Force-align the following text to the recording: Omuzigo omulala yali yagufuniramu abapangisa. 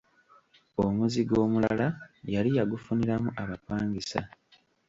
Omuzigo 0.83 1.35
omulala 1.45 1.87
yali 2.33 2.49
yagufuniramu 2.57 3.29
abapangisa. 3.41 4.21